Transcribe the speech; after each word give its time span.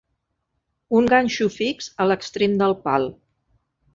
Un 0.99 1.09
ganxo 1.11 1.47
fix 1.57 1.91
a 2.05 2.09
l'extrem 2.11 2.57
del 2.63 2.75
pal. 2.87 3.09